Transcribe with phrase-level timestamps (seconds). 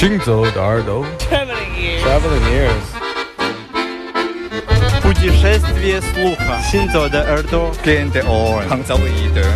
[0.00, 2.02] 行走的耳朵 Traveling ears.
[2.04, 2.86] Traveling ears
[5.02, 6.60] Путешествие слуха.
[6.70, 7.70] Синзо де Эрдо.
[7.84, 8.68] Gente on.
[8.68, 9.46] Hanzaoide.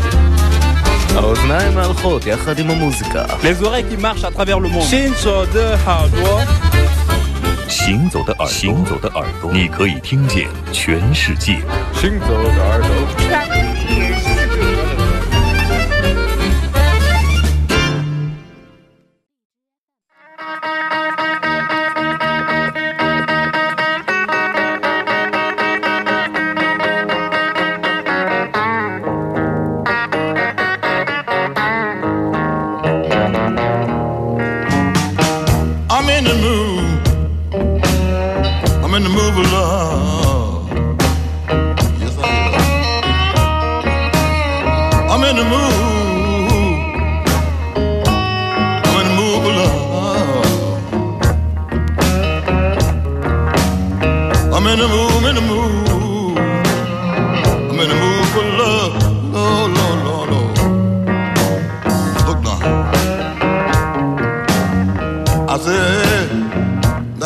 [1.17, 4.85] האוזניים ההלכות יחד עם המוזיקה Les oreilles qui marchent à travers le monde.
[4.91, 6.47] Shinzo de Hardware.
[7.69, 11.59] 行走的耳朵，行走的耳朵，你可以听见全世界。
[11.95, 12.91] 行走的耳朵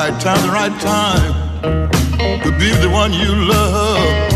[0.09, 1.33] Right time, the right time
[2.41, 4.31] to be the one you love.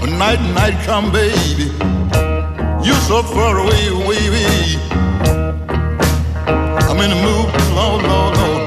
[0.00, 1.70] When night and night come, baby,
[2.82, 4.78] you're so far away, away.
[6.88, 8.62] I'm in the mood, Lord, Lord, Lord.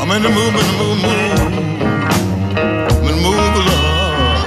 [0.00, 1.40] I'm in the mood, in the mood, mood.
[2.94, 4.40] I'm in the mood love.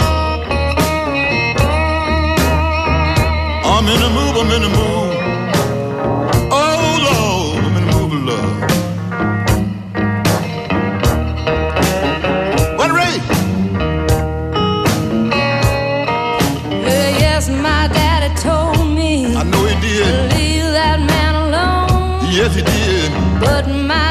[3.66, 4.93] I'm in the mood, I'm in the mood.
[22.44, 23.40] Yes, did.
[23.40, 24.03] But my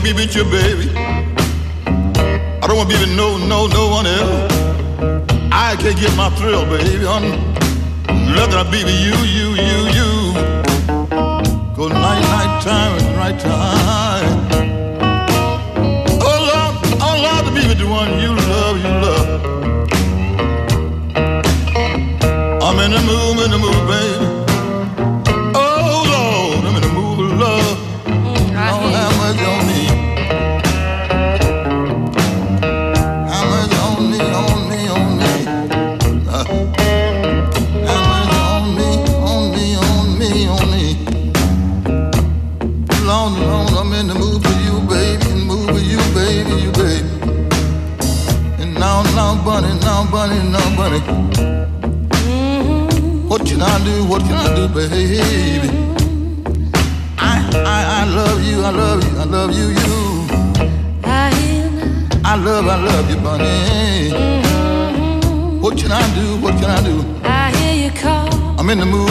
[0.00, 4.06] can't be with you, baby, I don't want to be with no, no, no one
[4.06, 4.52] else.
[5.52, 7.22] I can't get my thrill, baby, on
[8.34, 10.12] nothing I be with you, you, you, you.
[11.76, 14.48] Go night, night time and right time.
[16.22, 19.40] Oh Lord, oh Lord, to be with the one you love, you love.
[22.62, 24.09] I'm in the mood, in the mood, baby.
[54.60, 55.20] What can I do, baby?
[57.16, 60.26] I, I, I love you, I love you, I love you, you.
[61.02, 62.20] I hear now.
[62.24, 64.10] I love, I love you, bunny.
[65.60, 66.36] What can I do?
[66.42, 67.02] What can I do?
[67.24, 68.60] I hear you call.
[68.60, 69.10] I'm in the mood.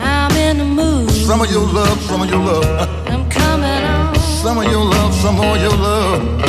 [0.00, 1.08] I'm in the mood.
[1.10, 2.64] Some of your love, some of your love.
[3.08, 4.16] I'm coming on.
[4.16, 6.45] Some of your love, some of your love.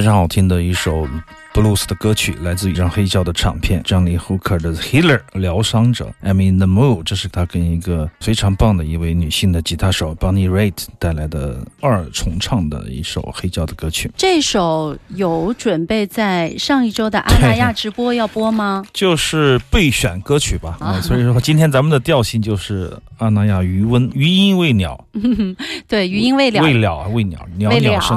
[0.00, 1.06] 非常好听的一首
[1.52, 14.10] blues 的歌曲，来自一张黑胶的唱片，Johnny Hooker 的《Healer》疗伤者，I'm in the mood，这是他跟一个非常棒的一位女性的吉他手 Bonnie Raitt 带来的二重唱的一首黑胶的歌曲。
[14.16, 18.82] 这首有准备在上一周的阿那亚直播要播吗？
[18.94, 22.90] 就是备选歌曲吧，啊啊，所以说今天咱们的调性就是
[23.20, 25.04] 阿那亚余温，余音未了，
[25.86, 26.62] 对，余音未了。
[26.62, 28.14] 未了啊，未了，袅未了起。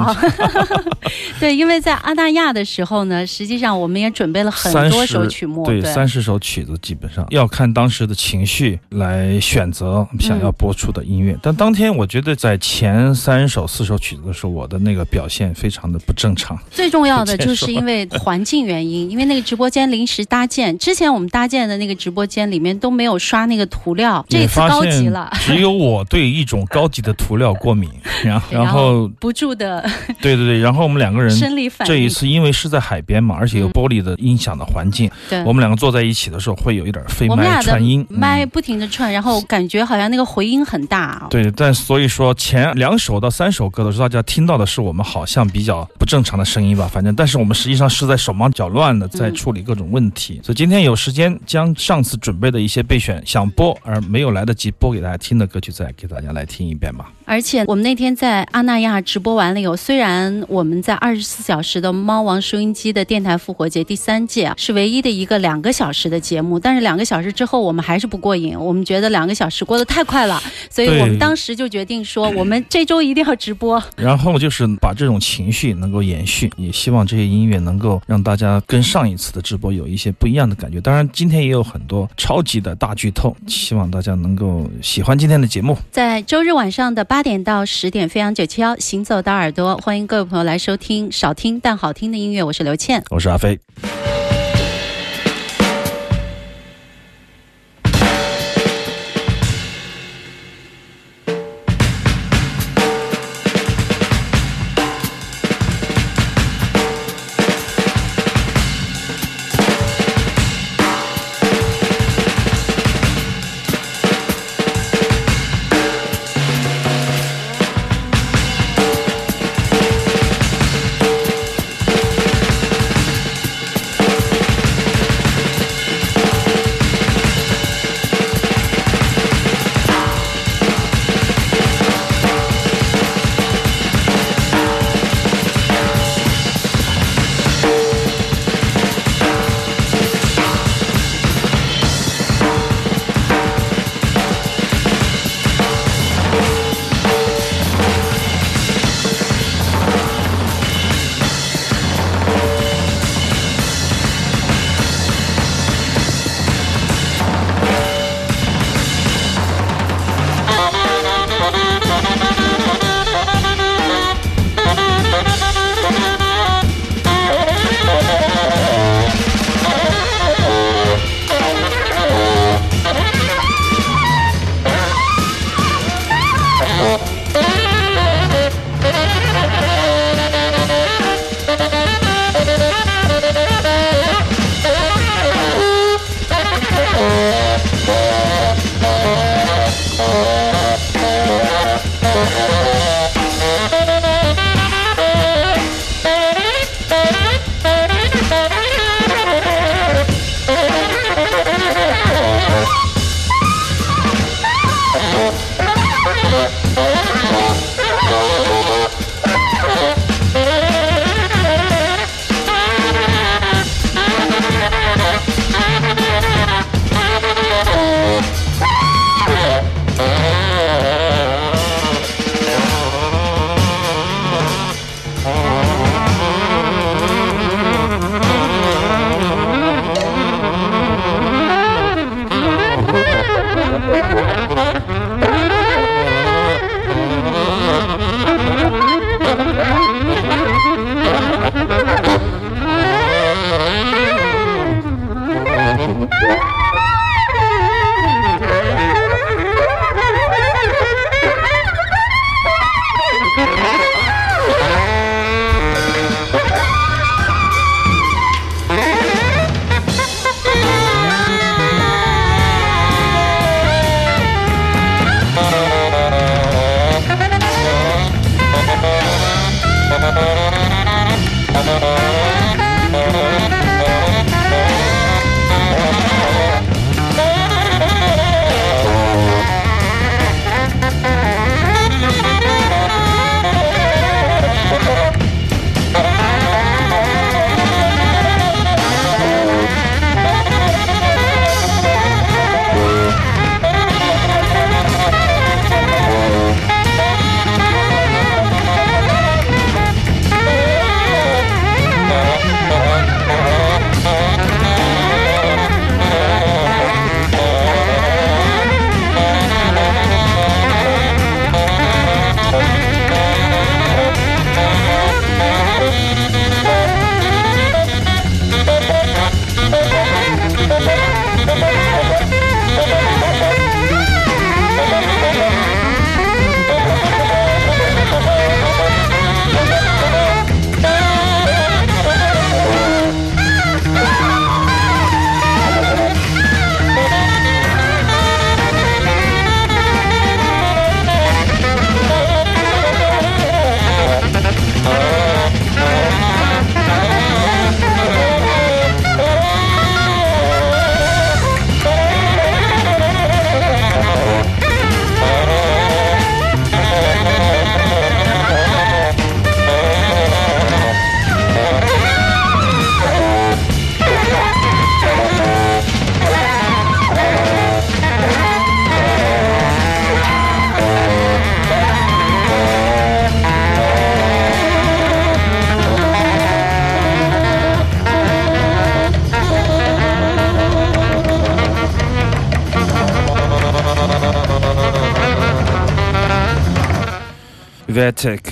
[1.38, 11.36] 对，因为在阿那亚的时候呢，实际上我们也准备了很多首曲目，对，三十首曲子基本上要看当时的情绪来选择想要播出的音乐。
[11.42, 16.58] 但当天我觉得在前三首、四首曲子的时候，我的那个表现非常的不正常。
[16.70, 24.93] 最重要的就是 因为环境原因，因为那个直播间临时搭建，之前我们搭建的那个直播间里面都没有刷那个涂料，这次高级
[25.40, 27.90] 只有我对一种高级的涂料过敏，
[28.24, 29.82] 然后然后不住的
[30.20, 31.92] 对对对，然后我们两个人生理反应。
[31.94, 33.70] 这一次因为是在海边嘛，而且有嗯。
[33.74, 38.48] 玻璃的音响的环境，对，我们两个坐在一起的时候会有一点飞麦串音，麦嗯。
[38.48, 41.26] 不停的串，然后感觉好像那个回音很大啊。
[41.28, 49.34] 对，但所以说前两首到三首歌的时候，大家听到的是我们好像比较不正常的声音吧，反正，但是我们实际上是在手忙脚乱的在嗯。
[49.34, 57.12] 处理各种问题，所以今天有时间将上次准备的一些备选想播而没有来得及播给大家听的歌曲，再给大家来听一遍吧。
[57.26, 70.38] 而且我们那天在阿那亚直播完了以后，虽然我们在二十四小时的猫王收音机的电台复活节第三届啊是唯一的一个两个小时的节目，但是两个小时之后我们还是不过瘾，我们觉得两个小时过得太快了，
[70.68, 73.82] 所以我们当时就决定说，我们这周一定要直播。
[73.96, 80.78] 然后就是把这种情绪能够延续，也希望这些音乐能够让大家跟上一次的直播有一些不一样的感觉。
[80.78, 85.76] 当然，今天也有很多超级的大剧透，希望大家能够喜欢今天的节目。
[85.90, 93.02] 在周日晚上的八点到十点，飞扬九七幺，行走到耳朵，欢迎各位朋友来收听少听但好听的音乐，我是刘倩。
[93.10, 93.58] 我是阿飞。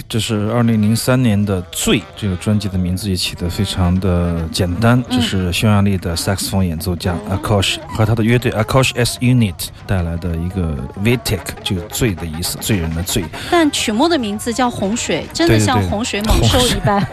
[0.09, 9.55] 这是二零零三年的《醉》这个专辑的名字也起得非常的简单，这是匈牙利的萨克斯风演奏家 Akosh 和他的乐队 Akosh S Unit
[9.87, 17.07] 带来的一个 Vitek，这个“醉”的意思，醉人的“醉但曲目的名字叫《洪水》，真的像洪水猛兽一般。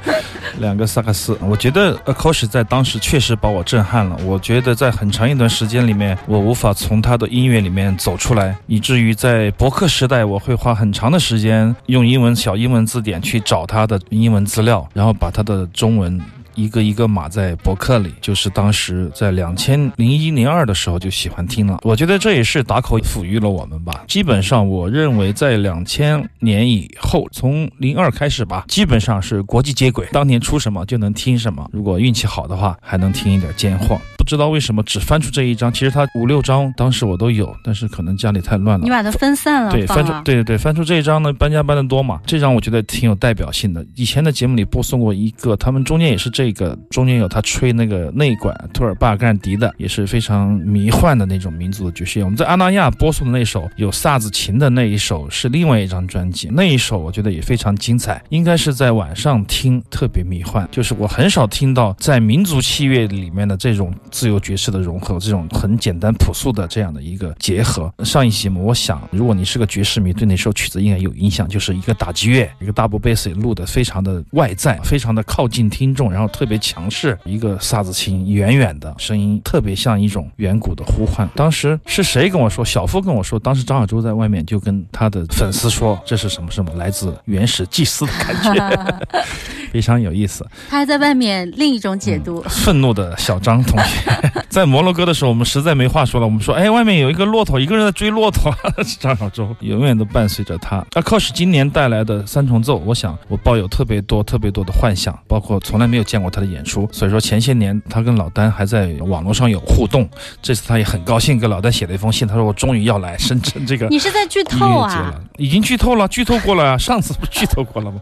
[0.58, 4.16] 两个萨克斯，我觉得 Akosh 在当时确实把我震撼了。
[4.24, 16.20] 我觉得在很长一段时间里面，我无法从他的音乐里面走出来，以至于在博客时代，我会花很长的时间用用英文小英文字典去找他的英文资料，然后把他的中文。
[16.54, 21.78] 一个一个码在博客里，就是当时在两千零一零二的时候就喜欢听了。
[21.82, 24.04] 我觉得这也是打口抚育了我们吧。
[24.06, 31.68] 基本上，我认为在两千年以后，从零二开始吧，基本上是国际接轨，当年出什么就能听什么。
[31.72, 33.98] 如果运气好的话，还能听一点尖货。
[34.16, 38.90] 不知道为什么只翻出这一张，其实它五六张当时我都有，但是可能家里太乱了你。
[38.90, 43.84] 把它分散了对，翻出对对对，翻出这一张呢，搬家搬的多嘛，这张我觉得挺有代表性的。
[43.96, 52.24] 以前的节目里播送过一个，他们中间也是这这个，中间有他吹那个内管托尔巴干迪的，也是非常迷幻的那种民族的爵士乐。
[52.24, 67.94] 我们在阿那亚播送的那首有萨子琴的那一首是另外一张专辑，那一首我觉得也非常精彩，应该是在晚上听特别迷幻，就是我很少听到在民族器乐里面的这种自由爵士的融合，这种很简单朴素的这样的一个结合。
[68.02, 81.28] 上一期节目，我想如果你是个爵士迷，对那首曲子应该有印象，就是一个打击乐，一个 double bass 录的非常的外在，非常的靠近听众，然后特别强势，一个萨子琴远远的声音，特别像一种远古的呼唤。
[81.36, 82.64] 当时是谁跟我说？
[82.64, 88.94] 小夫跟我说，当时张小舟在外面就跟他的粉丝说，这是什么什么，来自原始祭司的感觉，
[89.72, 90.46] 非常有意思。
[90.68, 92.42] 他还在外面另一种解读。
[92.42, 96.26] 愤怒的小张同学， 在摩洛哥的时候，我们实在没话说了。
[96.26, 98.54] 我们说，哎，外面有一个骆驼，一个人在追骆驼。
[99.00, 100.84] 张小舟永远都伴随着他。
[100.92, 106.86] 那 Kosh 今年带来的三重奏，我想我抱有特别多、特别多的幻想，包括从来没有见过他的演出。
[106.92, 110.06] 所以说前些年他跟老丹还在网络上有互动，
[110.42, 118.00] 这次他也很高兴给老丹写了一封信，他说我终于要来深圳这个你是在剧透啊已经剧透了，剧透过了啊，上次不是剧透过了吗？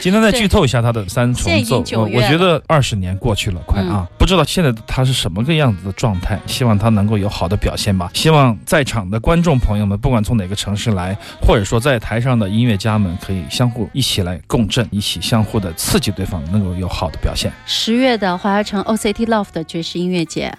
[0.00, 4.06] 今天再剧透一下他的三重奏，我我觉得二十年过去了，快啊！
[4.18, 8.10] 不知道现在他是什么个样子的状态，希望他能够有好的表现吧。
[8.14, 17.52] 希望在场的观众朋友们，不管从哪个城市来，或者说在台上的音乐家们，可以相互一起来共振，一起相互的刺激对方，能够有好的表现。
[17.66, 20.52] 十月的华侨城 OCT Love 的爵士音乐节。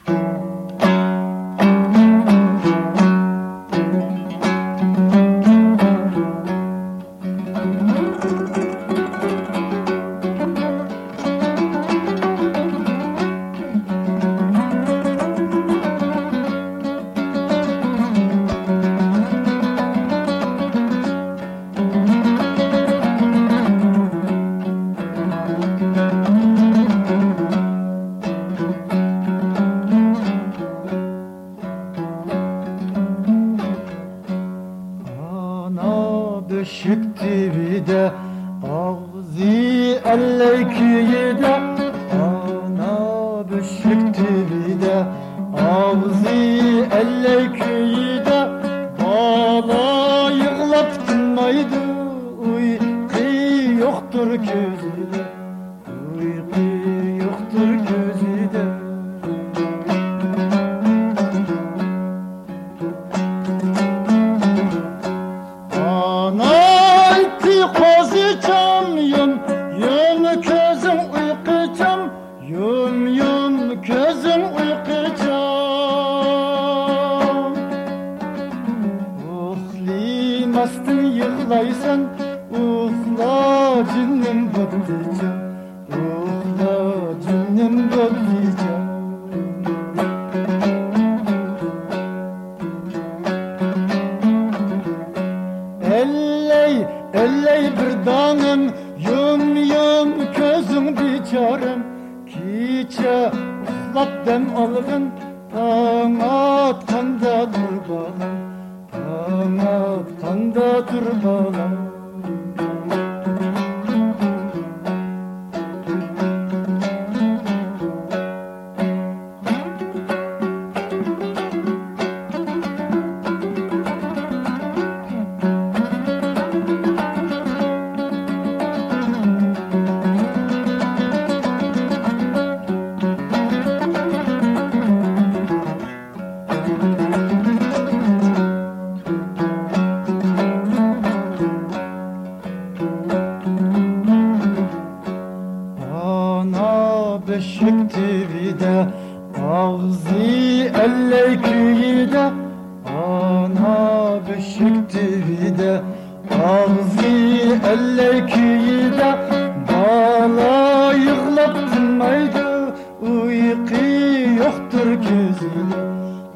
[164.85, 165.49] yoktur gözü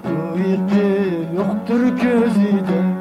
[0.03, 0.37] Bu
[1.35, 2.98] yoktur gözü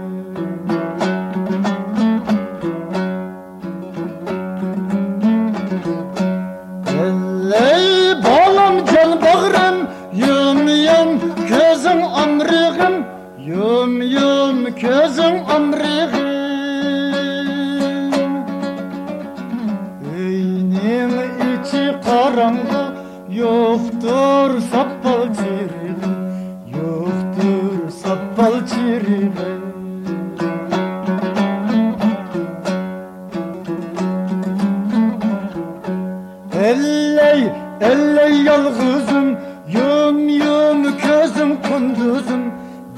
[36.68, 39.36] Elley, elley yalğızım
[39.72, 42.42] Yum yum közüm kunduzum.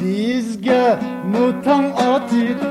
[0.01, 0.99] Bizge
[1.33, 2.71] mutan atidu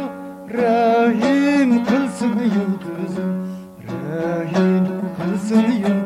[0.54, 3.48] Rahim kılsın yıldızım.
[3.88, 5.99] Rahim kılsın yıldızım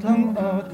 [0.00, 0.66] tongue out